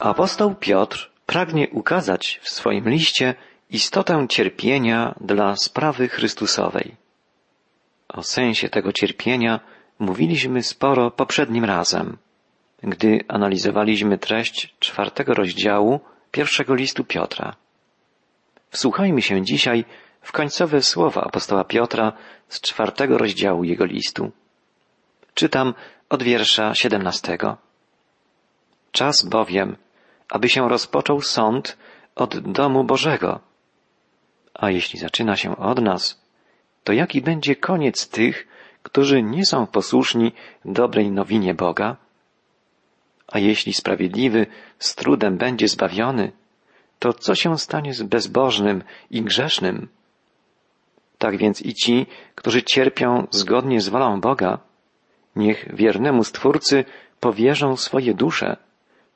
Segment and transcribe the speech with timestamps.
[0.00, 3.34] Apostoł Piotr pragnie ukazać w swoim liście
[3.70, 6.96] istotę cierpienia dla sprawy Chrystusowej.
[8.08, 9.60] O sensie tego cierpienia
[9.98, 12.16] mówiliśmy sporo poprzednim razem,
[12.82, 17.56] gdy analizowaliśmy treść czwartego rozdziału pierwszego listu Piotra.
[18.70, 19.84] Wsłuchajmy się dzisiaj
[20.20, 22.12] w końcowe słowa apostoła Piotra
[22.48, 24.30] z czwartego rozdziału jego listu.
[25.34, 25.74] Czytam
[26.08, 27.56] od wiersza siedemnastego.
[28.92, 29.76] Czas bowiem,
[30.30, 31.78] aby się rozpoczął sąd
[32.14, 33.40] od domu Bożego.
[34.54, 36.22] A jeśli zaczyna się od nas,
[36.84, 38.48] to jaki będzie koniec tych,
[38.82, 40.32] którzy nie są posłuszni
[40.64, 41.96] dobrej nowinie Boga?
[43.28, 44.46] A jeśli sprawiedliwy
[44.78, 46.32] z trudem będzie zbawiony,
[46.98, 49.88] to co się stanie z bezbożnym i grzesznym?
[51.18, 54.58] Tak więc i ci, którzy cierpią zgodnie z wolą Boga,
[55.36, 56.84] niech wiernemu Stwórcy
[57.20, 58.56] powierzą swoje dusze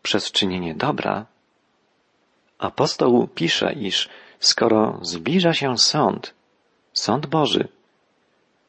[0.04, 1.26] przez czynienie dobra.
[2.58, 4.08] Apostoł pisze, iż
[4.40, 6.34] skoro zbliża się sąd,
[6.92, 7.68] sąd Boży,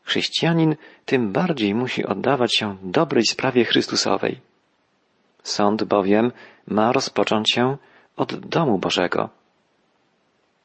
[0.04, 0.76] chrześcijanin
[1.06, 4.42] tym bardziej musi oddawać się dobrej sprawie Chrystusowej.
[5.44, 6.32] Sąd bowiem
[6.68, 7.78] ma rozpocząć się
[8.18, 9.30] od domu Bożego.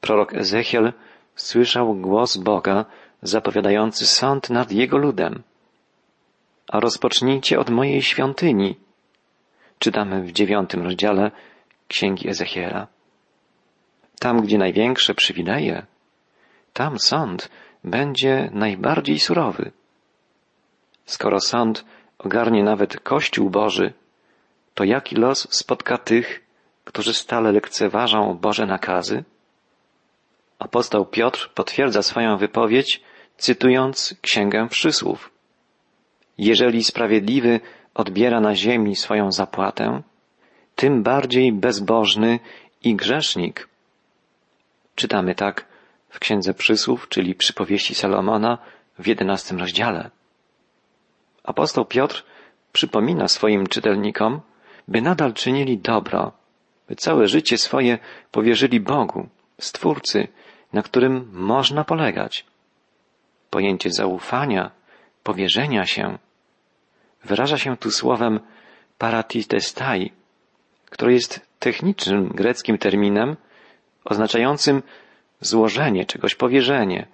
[0.01, 0.93] Prorok Ezechiel
[1.37, 2.85] słyszał głos Boga
[3.23, 5.43] zapowiadający sąd nad jego ludem.
[6.69, 8.77] A rozpocznijcie od mojej świątyni.
[9.81, 11.31] Czytamy w dziewiątym rozdziale
[11.89, 12.87] Księgi Ezechiela.
[14.19, 15.87] Tam, gdzie największe przywileje,
[16.73, 17.51] tam sąd
[17.85, 19.73] będzie najbardziej surowy.
[21.05, 21.85] Skoro sąd
[22.19, 23.93] ogarnie nawet Kościół Boży,
[24.75, 26.47] to jaki los spotka tych,
[26.85, 29.25] którzy stale lekceważą Boże nakazy?
[30.59, 33.03] Apostoł Piotr potwierdza swoją wypowiedź,
[33.37, 35.31] cytując Księgę Przysłów.
[36.39, 37.61] Jeżeli sprawiedliwy
[37.95, 40.03] odbiera na ziemi swoją zapłatę,
[40.77, 42.39] tym bardziej bezbożny
[42.83, 43.69] i grzesznik.
[44.95, 45.67] Czytamy tak
[46.09, 48.59] w Księdze Przysłów, czyli przypowieści Salomona
[48.99, 50.11] w jedenastym rozdziale.
[51.45, 52.25] Apostoł Piotr
[52.73, 54.41] przypomina swoim czytelnikom,
[54.89, 56.33] by nadal czynili dobro,
[56.89, 57.99] by całe życie swoje
[58.31, 59.29] powierzyli Bogu,
[59.59, 60.29] Stwórcy,
[60.73, 62.47] na którym można polegać.
[63.51, 64.71] Pojęcie zaufania,
[65.23, 66.19] powierzenia się,
[67.25, 68.41] wyraża się tu słowem
[68.99, 70.13] paratitestai,
[70.91, 73.37] które jest technicznym greckim terminem
[74.05, 74.83] oznaczającym
[75.41, 77.07] złożenie czegoś, powierzenie.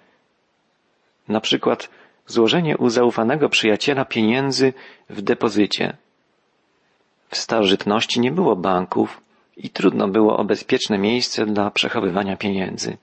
[1.27, 1.89] Na przykład
[2.27, 4.73] złożenie u zaufanego przyjaciela pieniędzy
[5.09, 5.97] w depozycie.
[7.29, 9.21] W starożytności nie było banków
[9.57, 12.97] i trudno było o bezpieczne miejsce dla przechowywania pieniędzy.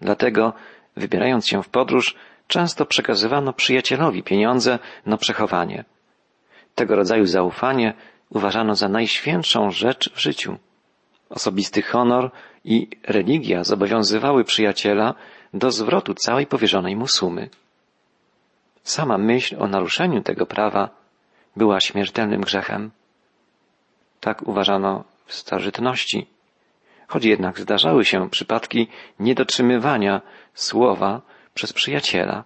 [0.00, 0.52] Dlatego,
[0.96, 2.14] wybierając się w podróż,
[2.48, 5.84] często przekazywano przyjacielowi pieniądze na przechowanie.
[6.74, 7.94] Tego rodzaju zaufanie
[8.30, 10.56] uważano za najświętszą rzecz w życiu.
[11.30, 12.30] Osobisty honor
[12.64, 15.14] i religia zobowiązywały przyjaciela
[15.54, 17.48] do zwrotu całej powierzonej mu sumy.
[18.82, 20.88] Sama myśl o naruszeniu tego prawa
[21.56, 22.90] była śmiertelnym grzechem.
[24.20, 26.26] Tak uważano w starożytności
[27.08, 28.88] choć jednak zdarzały się przypadki
[29.20, 30.20] niedotrzymywania
[30.54, 31.22] słowa
[31.54, 32.44] przez przyjaciela.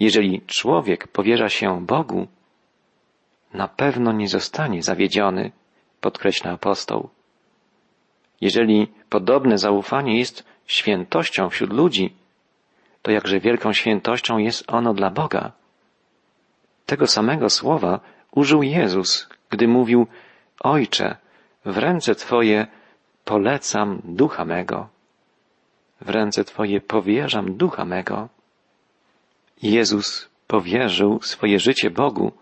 [0.00, 2.26] Jeżeli człowiek powierza się Bogu,
[3.54, 5.52] na pewno nie zostanie zawiedziony,
[6.00, 7.08] podkreśla apostoł.
[8.40, 12.14] Jeżeli podobne zaufanie jest świętością wśród ludzi,
[13.02, 15.52] to jakże wielką świętością jest ono dla Boga.
[16.86, 18.00] Tego samego słowa
[18.30, 20.06] użył Jezus, gdy mówił,
[20.60, 21.16] Ojcze,
[21.64, 22.66] w ręce Twoje
[23.24, 24.88] polecam ducha mego.
[26.00, 28.28] W ręce Twoje powierzam ducha mego.
[29.62, 32.32] Jezus powierzył swoje życie Bogu,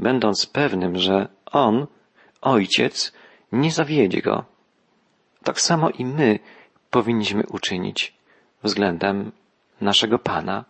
[0.00, 1.86] będąc pewnym, że On,
[2.40, 3.12] Ojciec,
[3.52, 4.44] nie zawiedzie go.
[5.44, 6.38] Tak samo i my
[6.90, 8.14] powinniśmy uczynić
[8.62, 9.32] względem
[9.80, 10.64] naszego Pana.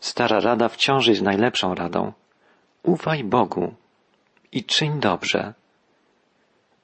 [0.00, 2.12] Stara rada wciąż jest najlepszą radą.
[2.82, 3.74] Ufaj Bogu
[4.52, 5.54] i czyń dobrze.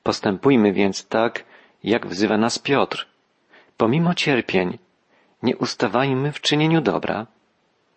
[0.02, 1.44] Postępujmy więc tak,
[1.84, 3.06] jak wzywa nas Piotr.
[3.76, 4.78] Pomimo cierpień,
[5.42, 7.26] nie ustawajmy w czynieniu dobra,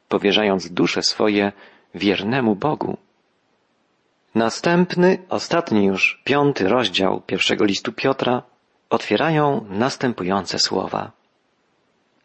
[0.10, 1.52] powierzając dusze swoje
[1.96, 2.98] wiernemu Bogu.
[4.36, 8.44] Następny, ostatni już piąty rozdział pierwszego listu Piotra
[8.90, 11.12] otwierają następujące słowa.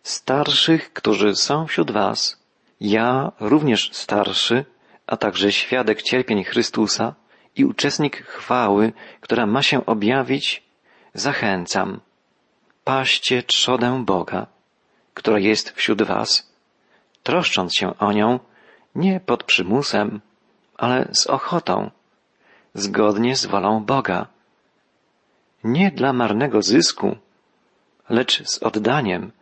[0.02, 2.42] Starszych, którzy są wśród Was,
[2.80, 4.64] ja również starszy,
[5.06, 7.14] a także świadek cierpień Chrystusa
[7.56, 10.62] i uczestnik chwały, która ma się objawić
[11.14, 12.00] zachęcam,
[12.84, 14.46] paście trzodę Boga,
[15.14, 16.52] która jest wśród was,
[17.22, 18.40] troszcząc się o nią
[18.94, 20.20] nie pod przymusem,
[20.76, 21.90] ale z ochotą,
[22.74, 24.26] zgodnie z wolą Boga,
[25.64, 27.16] nie dla marnego zysku,
[28.08, 29.32] lecz z oddaniem.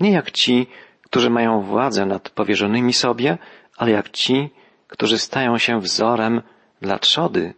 [0.00, 0.66] Nie jak ci,
[1.02, 3.38] którzy mają władzę nad powierzonymi sobie,
[3.76, 4.50] ale jak ci,
[4.88, 6.42] którzy stają się wzorem
[6.80, 7.54] dla trzody.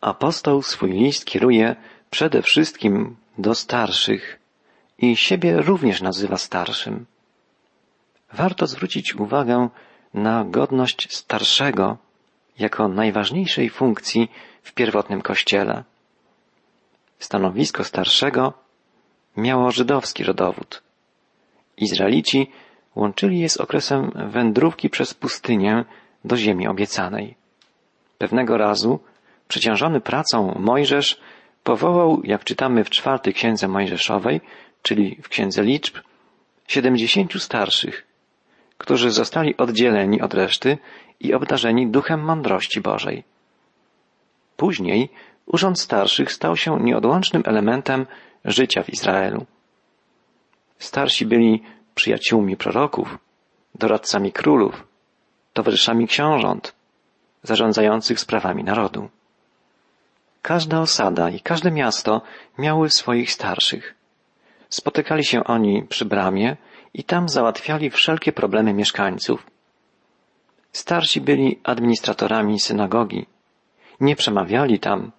[0.00, 1.76] Apostoł swój list kieruje
[2.10, 4.38] przede wszystkim do starszych
[4.98, 7.06] i siebie również nazywa starszym.
[8.32, 9.68] Warto zwrócić uwagę
[10.14, 11.96] na godność starszego
[12.58, 14.30] jako najważniejszej funkcji
[14.62, 15.84] w pierwotnym kościele.
[17.18, 18.52] Stanowisko starszego
[19.36, 20.82] miało żydowski rodowód.
[21.76, 22.50] Izraelici
[22.96, 25.84] łączyli je z okresem wędrówki przez pustynię
[26.24, 27.34] do ziemi obiecanej.
[28.18, 29.00] Pewnego razu,
[29.48, 31.20] przeciążony pracą, Mojżesz
[31.64, 34.40] powołał, jak czytamy w czwartej księdze Mojżeszowej,
[34.82, 35.96] czyli w księdze liczb,
[36.68, 38.06] siedemdziesięciu starszych,
[38.78, 40.78] którzy zostali oddzieleni od reszty
[41.20, 43.24] i obdarzeni duchem mądrości Bożej.
[44.56, 45.08] Później
[45.46, 48.06] urząd starszych stał się nieodłącznym elementem
[48.44, 49.46] życia w Izraelu.
[50.78, 51.62] Starsi byli
[51.94, 53.18] przyjaciółmi proroków,
[53.74, 54.86] doradcami królów,
[55.52, 56.74] towarzyszami książąt,
[57.42, 59.08] zarządzających sprawami narodu.
[60.42, 62.22] Każda osada i każde miasto
[62.58, 63.94] miały swoich starszych.
[64.68, 66.56] Spotykali się oni przy bramie
[66.94, 69.46] i tam załatwiali wszelkie problemy mieszkańców.
[70.72, 73.26] Starsi byli administratorami synagogi.
[74.00, 75.12] Nie przemawiali tam,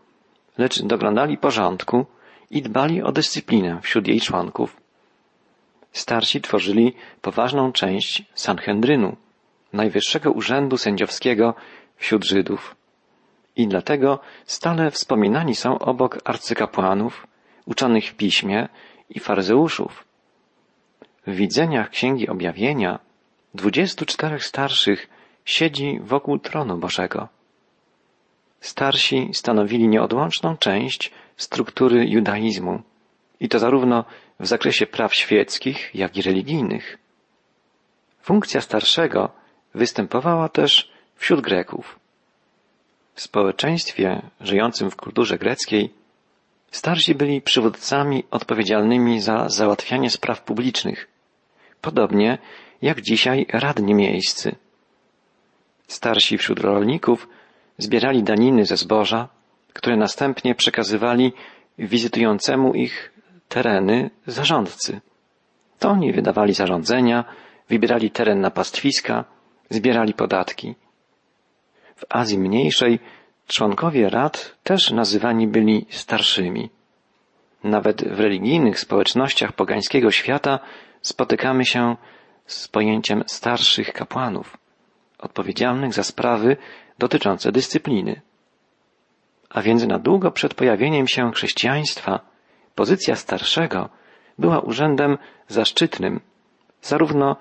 [0.57, 2.05] lecz doglądali porządku
[2.51, 4.81] i dbali o dyscyplinę wśród jej członków.
[5.91, 9.15] Starsi tworzyli poważną część Sanhedrynu,
[9.73, 11.53] najwyższego urzędu sędziowskiego
[11.95, 12.75] wśród Żydów.
[13.55, 17.27] I dlatego stale wspominani są obok arcykapłanów,
[17.65, 18.69] uczonych w piśmie
[19.09, 20.05] i faryzeuszów.
[21.27, 22.99] W widzeniach Księgi Objawienia
[23.53, 25.09] dwudziestu czterech starszych
[25.49, 27.27] siedzi wokół tronu Bożego.
[28.61, 32.81] Starsi stanowili nieodłączną część struktury judaizmu
[33.39, 34.05] i to zarówno
[34.39, 36.97] w zakresie praw świeckich, jak i religijnych.
[38.21, 39.29] Funkcja starszego
[39.75, 41.99] występowała też wśród Greków.
[43.13, 45.93] W społeczeństwie żyjącym w kulturze greckiej
[46.71, 51.07] starsi byli przywódcami odpowiedzialnymi za załatwianie spraw publicznych,
[51.81, 52.37] podobnie
[52.81, 54.55] jak dzisiaj radni miejscy.
[55.89, 57.29] Starsi wśród rolników
[57.77, 59.27] zbierali daniny ze zboża,
[59.73, 61.33] które następnie przekazywali
[61.77, 63.13] wizytującemu ich
[63.47, 65.01] tereny zarządcy.
[65.79, 67.25] To oni wydawali zarządzenia,
[67.69, 69.25] wybierali teren na pastwiska,
[69.69, 70.75] zbierali podatki.
[71.95, 72.99] W Azji Mniejszej
[73.47, 76.69] członkowie rad też nazywani byli starszymi.
[77.63, 80.59] Nawet w religijnych społecznościach pogańskiego świata
[81.01, 81.95] spotykamy się
[82.45, 84.57] z pojęciem starszych kapłanów,
[85.19, 86.57] odpowiedzialnych za sprawy
[86.99, 88.21] dotyczące dyscypliny.
[89.49, 92.19] A więc na długo przed pojawieniem się chrześcijaństwa
[92.75, 93.89] pozycja starszego
[94.37, 95.17] była urzędem
[95.47, 96.19] zaszczytnym,
[96.81, 97.35] zarówno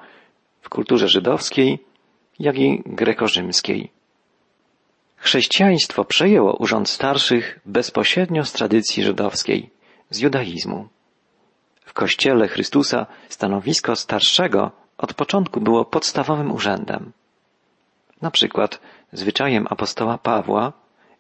[0.61, 1.85] w kulturze żydowskiej,
[2.39, 3.91] jak i grekorzymskiej.
[5.17, 9.71] Chrześcijaństwo przejęło urząd starszych bezpośrednio z tradycji żydowskiej,
[10.11, 10.89] z judaizmu.
[11.85, 17.13] W Kościele Chrystusa stanowisko starszego od początku było podstawowym urzędem.
[18.23, 18.81] Na przykład
[19.13, 20.73] zwyczajem apostoła Pawła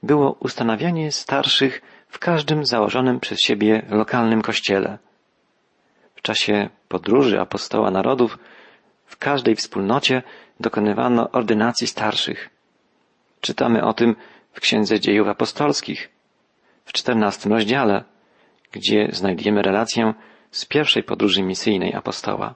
[0.02, 4.98] było ustanawianie starszych w każdym założonym przez siebie lokalnym kościele.
[6.14, 8.38] W czasie podróży apostoła narodów
[9.06, 10.22] w każdej wspólnocie
[10.60, 12.50] dokonywano ordynacji starszych.
[13.40, 14.16] Czytamy o tym
[14.52, 16.08] w Księdze Dziejów Apostolskich,
[16.84, 18.04] w czternastym rozdziale,
[18.72, 20.14] gdzie znajdujemy relację
[20.50, 22.54] z pierwszej podróży misyjnej apostoła.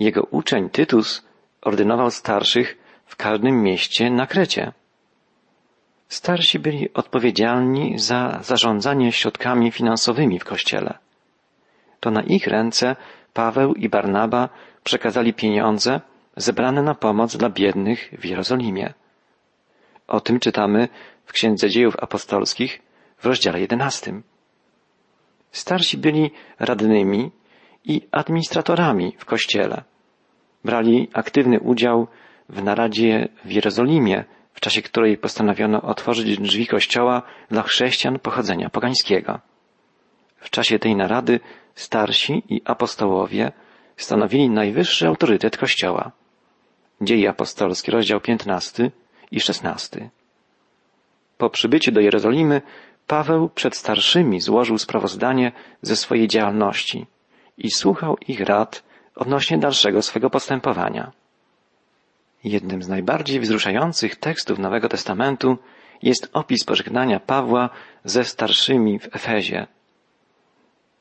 [0.00, 1.26] Jego uczeń Tytus
[1.62, 4.72] ordynował starszych w każdym mieście na Krecie.
[6.08, 10.98] Starsi byli odpowiedzialni za zarządzanie środkami finansowymi w kościele.
[12.00, 12.96] To na ich ręce
[13.32, 14.48] Paweł i Barnaba
[14.84, 16.00] przekazali pieniądze
[16.36, 18.94] zebrane na pomoc dla biednych w Jerozolimie.
[20.06, 20.88] O tym czytamy
[21.24, 22.82] w Księdze Dziejów Apostolskich
[23.18, 24.22] w rozdziale jedenastym.
[25.52, 27.30] Starsi byli radnymi
[27.84, 29.82] i administratorami w kościele.
[30.64, 32.08] Brali aktywny udział
[32.48, 39.40] w naradzie w Jerozolimie, w czasie której postanowiono otworzyć drzwi kościoła dla chrześcijan pochodzenia pogańskiego.
[40.36, 41.40] W czasie tej narady
[41.74, 43.52] starsi i apostołowie
[43.96, 46.12] stanowili najwyższy autorytet kościoła.
[47.00, 48.90] Dzieje apostolskie, rozdział 15
[49.30, 50.10] i 16.
[51.38, 52.62] Po przybyciu do Jerozolimy
[53.06, 55.52] Paweł przed starszymi złożył sprawozdanie
[55.82, 57.06] ze swojej działalności
[57.58, 58.82] i słuchał ich rad
[59.16, 61.12] odnośnie dalszego swego postępowania.
[62.48, 65.58] Jednym z najbardziej wzruszających tekstów Nowego Testamentu
[66.02, 67.70] jest opis pożegnania Pawła
[68.04, 69.66] ze starszymi w Efezie.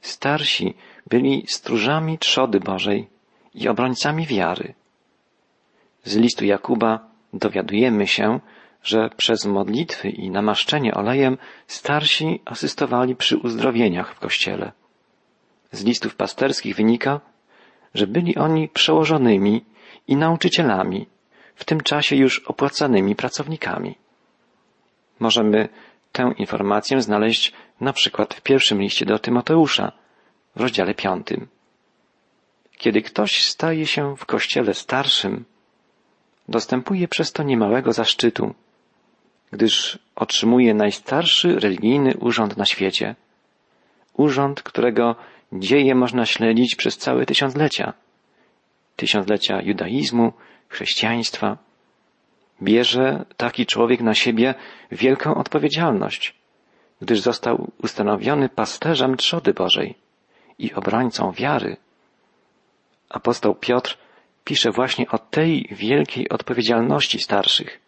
[0.02, 0.74] Starsi
[1.10, 3.08] byli stróżami trzody Bożej
[3.54, 4.74] i obrońcami wiary.
[6.04, 8.40] Z listu Jakuba dowiadujemy się,
[8.84, 11.38] że przez modlitwy i namaszczenie olejem
[11.68, 14.72] starsi asystowali przy uzdrowieniach w kościele.
[15.72, 17.22] Z listów pasterskich wynika,
[17.94, 19.66] że byli oni przełożonymi
[20.08, 21.08] i nauczycielami,
[21.58, 23.96] w tym czasie już opłacanymi pracownikami.
[25.20, 25.70] Możemy
[26.12, 29.92] tę informację znaleźć na przykład w pierwszym liście do Tymoteusza,
[30.56, 31.48] w rozdziale piątym.
[32.78, 35.46] Kiedy ktoś staje się w kościele starszym,
[36.48, 38.54] dostępuje przez to niemałego zaszczytu,
[39.52, 43.16] gdyż otrzymuje najstarszy religijny urząd na świecie.
[44.14, 45.16] Urząd, którego
[45.54, 47.94] dzieje można śledzić przez całe tysiąclecia.
[48.96, 50.34] Tysiąclecia judaizmu,
[50.70, 51.58] chrześcijaństwa.
[52.62, 54.56] Bierze taki człowiek na siebie
[54.92, 56.36] wielką odpowiedzialność,
[57.02, 59.96] gdyż został ustanowiony pasterzem trzody Bożej
[60.60, 61.78] i obrońcą wiary.
[63.10, 63.98] Apostoł Piotr
[64.44, 67.80] pisze właśnie o tej wielkiej odpowiedzialności starszych.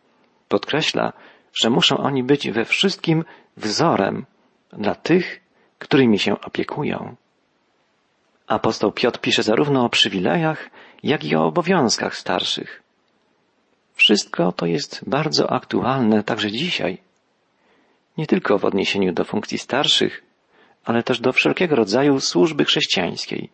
[0.47, 1.13] Podkreśla,
[1.61, 3.23] że muszą oni być we wszystkim
[3.57, 4.25] wzorem
[4.73, 5.41] dla tych,
[5.79, 7.15] którymi się opiekują.
[8.47, 10.69] Apostoł Piotr pisze zarówno o przywilejach,
[11.03, 12.83] jak i o obowiązkach starszych.
[13.93, 16.97] Wszystko to jest bardzo aktualne także dzisiaj.
[18.17, 20.23] Nie tylko w odniesieniu do funkcji starszych,
[20.85, 23.49] ale też do wszelkiego rodzaju służby chrześcijańskiej,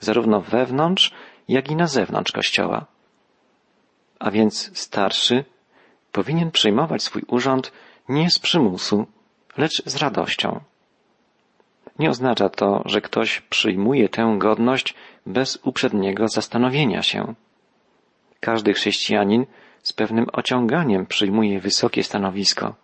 [0.00, 1.12] zarówno wewnątrz,
[1.48, 2.86] jak i na zewnątrz Kościoła.
[4.18, 5.44] A więc starszy
[6.12, 7.72] powinien przejmować swój urząd
[8.08, 9.06] nie z przymusu,
[9.56, 10.60] lecz z radością.
[11.98, 14.94] Nie oznacza to, że ktoś przyjmuje tę godność
[15.26, 17.34] bez uprzedniego zastanowienia się.
[18.40, 19.46] Każdy chrześcijanin
[19.82, 22.74] z pewnym ociąganiem przyjmuje wysokie stanowisko,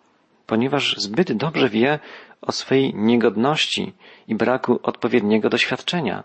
[0.47, 1.99] ponieważ zbyt dobrze wie
[2.41, 3.93] o swej niegodności
[4.27, 6.23] i braku odpowiedniego doświadczenia.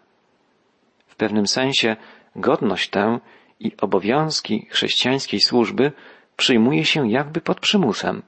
[1.07, 1.97] W pewnym sensie
[2.37, 3.19] godność tę
[3.61, 5.93] i obowiązki chrześcijańskiej służby
[6.37, 8.23] przyjmuje się jakby pod przymusem.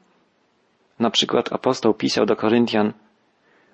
[0.99, 2.92] Na przykład apostoł pisał do Koryntian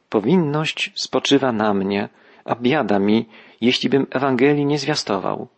[0.08, 2.08] Powinność spoczywa na mnie,
[2.46, 3.28] a biada mi,
[3.60, 5.48] jeśli bym Ewangelii nie zwiastował.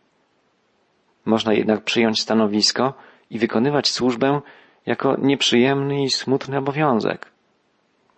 [1.25, 2.93] Można jednak przyjąć stanowisko
[3.29, 4.41] i wykonywać służbę
[4.85, 7.31] jako nieprzyjemny i smutny obowiązek.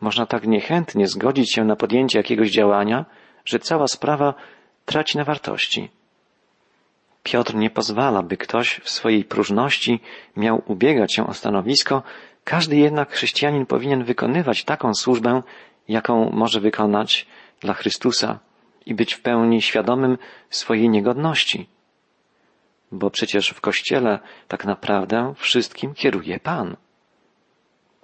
[0.02, 3.06] Można tak niechętnie zgodzić się na podjęcie jakiegoś działania,
[3.46, 4.34] że cała sprawa
[4.86, 5.90] traci na wartości.
[7.24, 10.00] Piotr nie pozwala, by ktoś w swojej próżności
[10.38, 12.04] miał ubiegać się o stanowisko,
[12.44, 15.42] każdy jednak chrześcijanin powinien wykonywać taką służbę,
[15.88, 17.28] jaką może wykonać
[17.60, 18.40] dla Chrystusa
[18.86, 20.18] i być w pełni świadomym
[20.50, 21.70] swojej niegodności.
[22.92, 26.76] Bo przecież w Kościele tak naprawdę wszystkim kieruje Pan.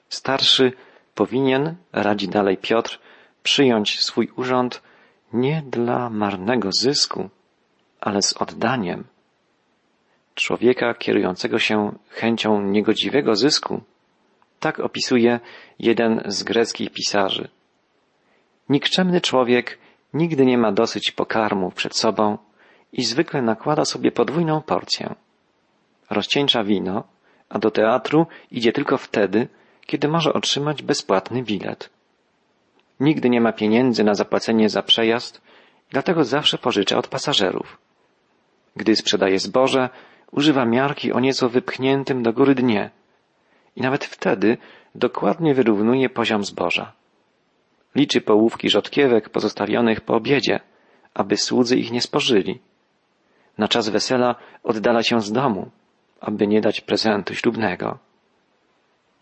[0.09, 0.73] Starszy
[1.15, 2.99] powinien, radzi dalej Piotr,
[3.43, 4.81] przyjąć swój urząd
[5.33, 7.29] nie dla marnego zysku,
[8.01, 9.03] ale z oddaniem.
[10.35, 13.81] Człowieka kierującego się chęcią niegodziwego zysku,
[14.59, 15.39] tak opisuje
[15.79, 17.49] jeden z greckich pisarzy.
[18.69, 19.77] Nikczemny człowiek
[20.13, 22.37] nigdy nie ma dosyć pokarmu przed sobą
[22.93, 25.15] i zwykle nakłada sobie podwójną porcję.
[26.09, 27.03] Rozcieńcza wino,
[27.49, 29.47] a do teatru idzie tylko wtedy,
[29.85, 31.89] kiedy może otrzymać bezpłatny bilet.
[32.99, 35.41] Nigdy nie ma pieniędzy na zapłacenie za przejazd,
[35.89, 37.77] dlatego zawsze pożycza od pasażerów.
[38.75, 39.89] Gdy sprzedaje zboże,
[40.31, 42.89] używa miarki o nieco wypchniętym do góry dnie
[43.75, 44.57] i nawet wtedy
[44.95, 46.93] dokładnie wyrównuje poziom zboża.
[47.97, 50.59] Liczy połówki rzodkiewek pozostawionych po obiedzie,
[51.13, 52.59] aby słudzy ich nie spożyli.
[53.57, 55.71] Na czas wesela oddala się z domu,
[56.21, 57.97] aby nie dać prezentu ślubnego.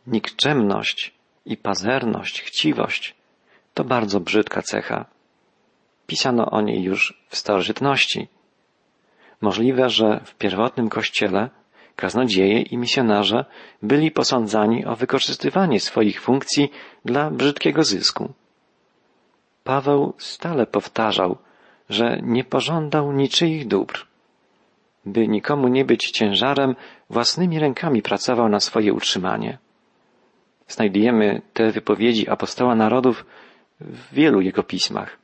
[0.07, 1.13] Nikczemność
[1.45, 3.15] i pazerność, chciwość
[3.73, 5.05] to bardzo brzydka cecha.
[6.07, 8.27] Pisano o niej już w starożytności.
[9.41, 11.49] Możliwe, że w pierwotnym kościele
[11.95, 13.45] kaznodzieje i misjonarze
[13.81, 16.71] byli posądzani o wykorzystywanie swoich funkcji
[17.05, 18.33] dla brzydkiego zysku.
[19.65, 21.37] Paweł stale powtarzał,
[21.89, 24.07] że nie pożądał niczyich dóbr.
[25.05, 26.75] By nikomu nie być ciężarem,
[27.09, 29.57] własnymi rękami pracował na swoje utrzymanie.
[30.67, 33.25] Znajdujemy te wypowiedzi apostoła narodów
[33.79, 35.17] w wielu jego pismach.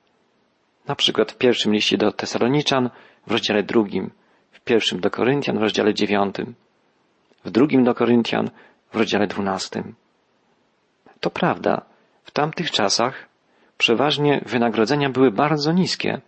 [0.88, 2.90] Na przykład w pierwszym liście do Tesaloniczan
[3.28, 4.12] w rozdziale drugim,
[4.52, 6.56] w pierwszym do Koryntian w rozdziale dziewiątym,
[7.46, 8.50] w drugim do Koryntian
[8.92, 9.96] w rozdziale dwunastym.
[11.20, 11.82] To prawda,
[12.24, 13.31] w tamtych czasach
[13.82, 16.22] przeważnie wynagrodzenia były bardzo niskie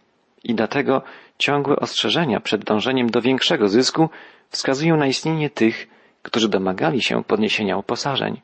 [0.43, 1.01] i dlatego
[1.37, 4.09] ciągłe ostrzeżenia przed dążeniem do większego zysku
[4.49, 5.87] wskazują na istnienie tych,
[6.21, 8.41] którzy domagali się podniesienia uposażeń.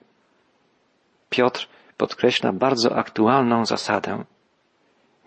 [1.30, 4.24] Piotr podkreśla bardzo aktualną zasadę.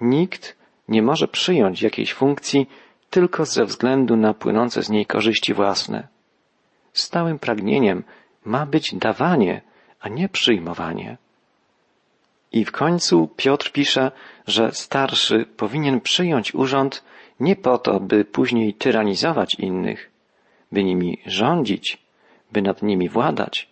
[0.00, 0.56] Nikt
[0.88, 2.68] nie może przyjąć jakiejś funkcji
[3.10, 6.08] tylko ze względu na płynące z niej korzyści własne.
[6.92, 8.04] Stałym pragnieniem
[8.44, 9.62] ma być dawanie,
[10.00, 11.16] a nie przyjmowanie.
[12.52, 14.10] I w końcu Piotr pisze,
[14.46, 17.04] że starszy powinien przyjąć urząd
[17.40, 20.10] nie po to, by później tyranizować innych,
[20.72, 21.98] by nimi rządzić,
[22.52, 23.68] by nad nimi władać,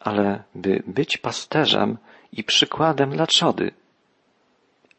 [0.00, 1.98] ale by być pasterzem
[2.32, 3.70] i przykładem dla trzody.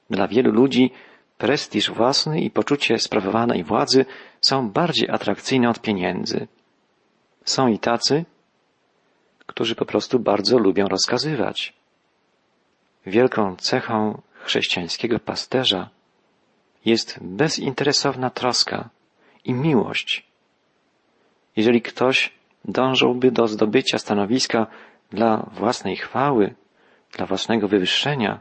[0.09, 0.91] Dla wielu ludzi
[1.37, 4.05] prestiż własny i poczucie sprawowanej władzy
[4.41, 6.47] są bardziej atrakcyjne od pieniędzy.
[7.45, 8.25] Są i tacy,
[9.45, 11.73] którzy po prostu bardzo lubią rozkazywać.
[13.05, 15.89] Wielką cechą chrześcijańskiego pasterza
[16.85, 18.89] jest bezinteresowna troska
[19.45, 20.25] i miłość.
[21.55, 22.33] Jeżeli ktoś
[22.65, 24.67] dążyłby do zdobycia stanowiska
[25.11, 26.55] dla własnej chwały,
[27.11, 28.39] dla własnego wywyższenia,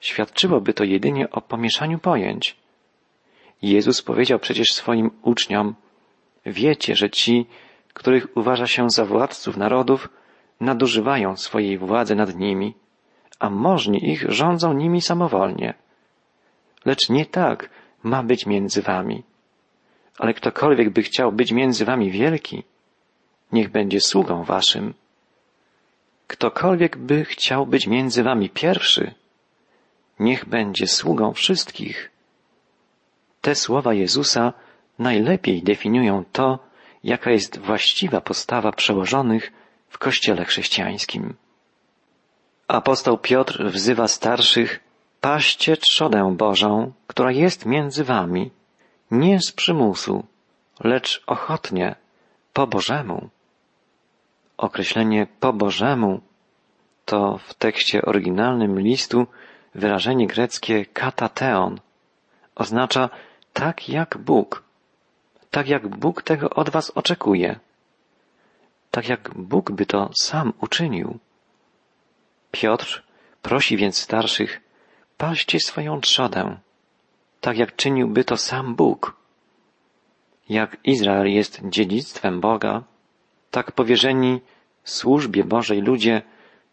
[0.00, 2.56] świadczyłoby to jedynie o pomieszaniu pojęć.
[3.62, 5.74] Jezus powiedział przecież swoim uczniom,
[6.46, 7.46] wiecie, że ci,
[7.94, 10.08] których uważa się za władców narodów,
[10.60, 12.74] nadużywają swojej władzy nad nimi,
[13.42, 15.74] a możni ich rządzą nimi samowolnie.
[16.84, 17.70] Lecz nie tak
[18.02, 19.22] ma być między wami.
[20.18, 22.62] Ale ktokolwiek by chciał być między wami wielki,
[23.52, 24.94] niech będzie sługą waszym.
[26.26, 29.14] Ktokolwiek by chciał być między wami pierwszy,
[30.20, 32.10] niech będzie sługą wszystkich.
[33.40, 34.52] Te słowa Jezusa
[34.98, 36.58] najlepiej definiują to,
[37.04, 39.52] jaka jest właściwa postawa przełożonych
[39.88, 41.34] w Kościele chrześcijańskim.
[42.72, 44.80] Apostoł Piotr wzywa starszych,
[45.20, 48.50] paście trzodę Bożą, która jest między wami,
[49.10, 50.24] nie z przymusu,
[50.84, 51.94] lecz ochotnie,
[52.52, 53.28] po Bożemu.
[54.56, 56.20] Określenie po Bożemu
[57.04, 59.26] to w tekście oryginalnym listu
[59.74, 61.80] wyrażenie greckie katateon.
[62.54, 63.10] Oznacza
[63.52, 64.62] tak jak Bóg.
[65.50, 67.58] Tak jak Bóg tego od was oczekuje.
[68.90, 71.18] Tak jak Bóg by to sam uczynił.
[72.52, 73.02] Piotr
[73.42, 74.60] prosi więc starszych,
[75.16, 76.56] paście swoją trzodę,
[77.40, 79.16] tak jak czyniłby to sam Bóg.
[80.48, 82.82] Jak Izrael jest dziedzictwem Boga,
[83.50, 84.40] tak powierzeni
[84.84, 86.22] służbie Bożej ludzie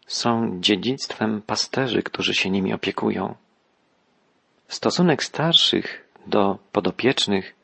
[0.06, 3.34] są dziedzictwem pasterzy, którzy się nimi opiekują.
[4.68, 7.54] Stosunek starszych do podopiecznych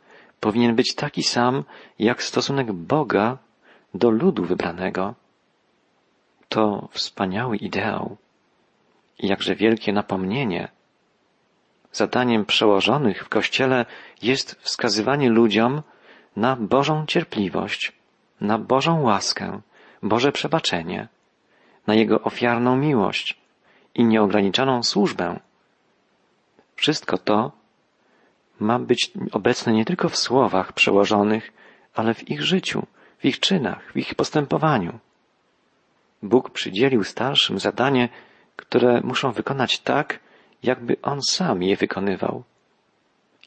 [0.40, 1.64] powinien być taki sam,
[1.98, 3.38] jak stosunek Boga
[3.94, 5.14] do ludu wybranego.
[6.48, 8.16] To wspaniały ideał
[9.18, 10.68] i jakże wielkie napomnienie.
[11.92, 13.86] Zadaniem przełożonych w Kościele
[14.22, 15.82] jest wskazywanie ludziom
[16.36, 17.92] na Bożą cierpliwość,
[18.40, 19.60] na Bożą łaskę,
[20.02, 21.08] Boże przebaczenie,
[21.86, 23.38] na Jego ofiarną miłość
[23.94, 25.40] i nieograniczoną służbę.
[26.76, 27.52] Wszystko to
[28.60, 31.52] ma być obecne nie tylko w słowach przełożonych,
[31.94, 32.86] ale w ich życiu,
[33.18, 34.98] w ich czynach, w ich postępowaniu.
[36.22, 38.08] Bóg przydzielił starszym zadanie,
[38.56, 40.20] które muszą wykonać tak,
[40.62, 42.44] jakby On sam je wykonywał.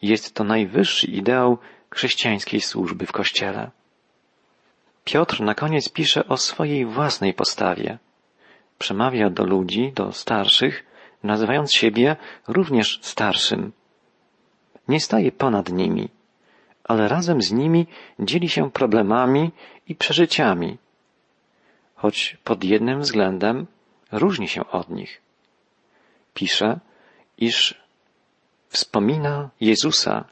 [0.02, 1.58] Jest to najwyższy ideał
[1.90, 3.72] chrześcijańskiej służby w Kościele.
[5.04, 7.98] Piotr na koniec pisze o swojej własnej postawie.
[8.78, 10.86] Przemawia do ludzi, do starszych,
[11.24, 12.16] nazywając siebie
[12.48, 13.72] również starszym.
[14.88, 16.10] Nie staje ponad nimi,
[16.84, 17.88] ale razem z nimi
[18.20, 19.52] dzieli się problemami
[19.88, 20.78] i przeżyciami,
[22.02, 23.68] choć pod jednym względem
[24.12, 25.22] różni się od nich.
[26.34, 26.80] Pisze,
[27.38, 27.82] iż
[28.70, 30.26] wspomina Jezusa,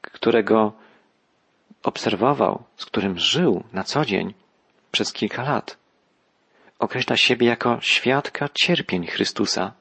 [0.00, 0.72] którego
[1.82, 4.34] obserwował, z którym żył na co dzień
[4.90, 5.76] przez kilka lat.
[6.78, 9.72] Określa siebie jako świadka cierpień Chrystusa.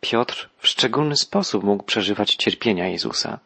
[0.00, 3.38] Piotr w szczególny sposób mógł przeżywać cierpienia Jezusa.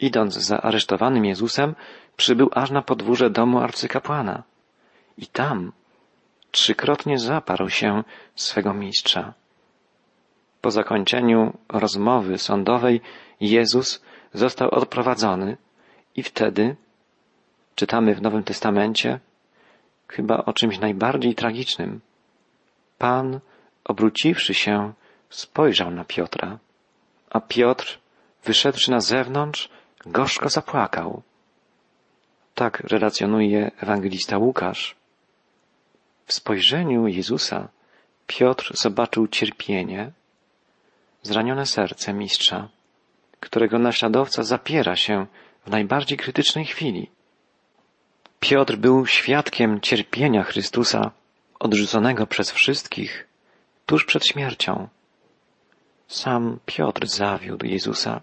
[0.00, 1.74] Idąc za aresztowanym Jezusem,
[2.16, 4.42] przybył aż na podwórze domu arcykapłana.
[5.18, 5.72] I tam
[6.50, 9.34] trzykrotnie zaparł się swego mistrza.
[10.60, 13.00] Po zakończeniu rozmowy sądowej
[13.40, 14.02] Jezus
[14.34, 15.56] został odprowadzony
[16.16, 16.76] i wtedy
[17.74, 19.20] czytamy w Nowym Testamencie
[20.08, 22.00] chyba o czymś najbardziej tragicznym.
[22.98, 23.40] Pan,
[23.84, 24.92] obróciwszy się,
[25.30, 26.58] spojrzał na Piotra,
[27.30, 27.98] a Piotr,
[28.44, 29.68] wyszedłszy na zewnątrz,
[30.06, 31.22] gorzko zapłakał.
[32.54, 35.01] Tak relacjonuje ewangelista Łukasz.
[36.26, 37.68] W spojrzeniu Jezusa
[38.26, 40.12] Piotr zobaczył cierpienie,
[41.22, 42.68] zranione serce mistrza,
[43.40, 45.26] którego naśladowca zapiera się
[45.66, 47.10] w najbardziej krytycznej chwili.
[48.40, 51.10] Piotr był świadkiem cierpienia Chrystusa
[51.58, 53.28] odrzuconego przez wszystkich
[53.86, 54.88] tuż przed śmiercią.
[56.08, 58.20] Sam Piotr zawiódł Jezusa.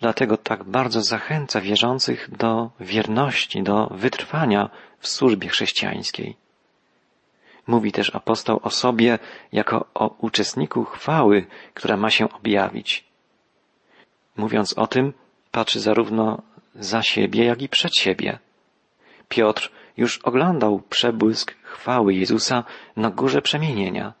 [0.00, 6.36] Dlatego tak bardzo zachęca wierzących do wierności, do wytrwania w służbie chrześcijańskiej.
[7.66, 9.18] Mówi też apostoł o sobie
[9.52, 13.04] jako o uczestniku chwały, która ma się objawić.
[14.36, 15.12] Mówiąc o tym,
[15.50, 16.42] patrzy zarówno
[16.74, 18.38] za siebie, jak i przed siebie.
[19.28, 22.64] Piotr już oglądał przebłysk chwały Jezusa
[22.96, 24.12] na górze przemienienia.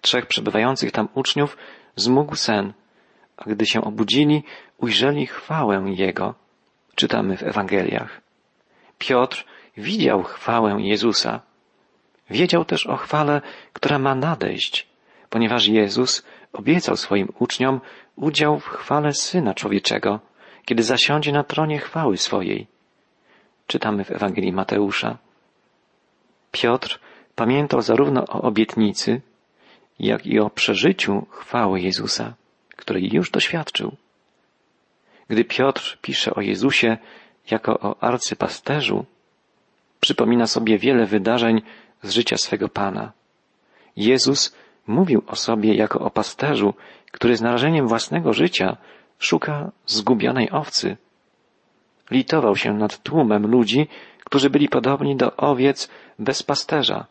[0.00, 1.56] Trzech przebywających tam uczniów
[1.96, 2.72] zmógł sen,
[3.36, 4.44] a gdy się obudzili,
[4.78, 6.34] ujrzeli chwałę Jego.
[6.94, 8.20] Czytamy w Ewangeliach.
[8.98, 9.44] Piotr
[9.76, 11.40] widział chwałę Jezusa.
[12.32, 13.40] Wiedział też o chwale,
[13.72, 14.86] która ma nadejść,
[15.30, 17.80] ponieważ Jezus obiecał swoim uczniom
[18.16, 20.20] udział w chwale Syna Człowieczego,
[20.64, 22.66] kiedy zasiądzie na tronie chwały swojej.
[23.66, 25.18] Czytamy w Ewangelii Mateusza.
[26.52, 27.00] Piotr
[27.34, 29.20] pamiętał zarówno o obietnicy,
[29.98, 32.34] jak i o przeżyciu chwały Jezusa,
[32.76, 33.96] której już doświadczył.
[35.28, 36.96] Gdy Piotr pisze o Jezusie
[37.50, 39.04] jako o arcypasterzu,
[40.00, 41.62] przypomina sobie wiele wydarzeń
[42.02, 43.12] z życia swego Pana.
[43.96, 46.74] Jezus mówił o sobie jako o pasterzu,
[47.12, 48.76] który z narażeniem własnego życia
[49.18, 50.96] szuka zgubionej owcy.
[52.10, 53.86] Litował się nad tłumem ludzi,
[54.24, 57.06] którzy byli podobni do owiec bez pasterza.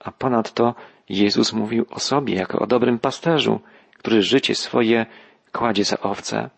[0.00, 0.74] A ponadto
[1.08, 3.60] Jezus mówił o sobie jako o dobrym pasterzu,
[3.98, 5.06] który życie swoje
[5.52, 6.50] kładzie za owce.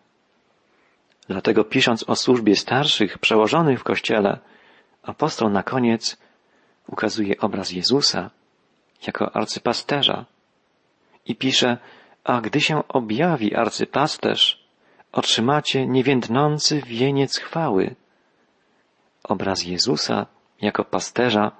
[1.27, 4.39] Dlatego pisząc o służbie starszych, przełożonych w Kościele,
[5.03, 6.17] apostoł na koniec
[6.91, 8.29] ukazuje obraz Jezusa
[9.07, 10.25] jako arcypasterza
[11.25, 11.77] i pisze,
[12.23, 14.67] a gdy się objawi arcypasterz,
[15.11, 17.95] otrzymacie niewiędnący wieniec chwały.
[19.23, 20.25] Obraz Jezusa
[20.61, 21.51] jako pasterza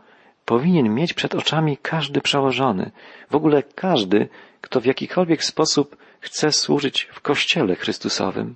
[0.46, 2.92] powinien mieć przed oczami każdy przełożony,
[3.30, 4.30] w ogóle każdy,
[4.62, 8.56] kto w jakikolwiek sposób chce służyć w Kościele Chrystusowym.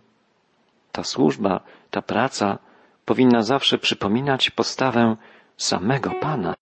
[0.91, 1.59] Ta służba,
[1.91, 2.57] ta praca
[3.05, 5.15] powinna zawsze przypominać postawę
[5.57, 6.55] samego Pana.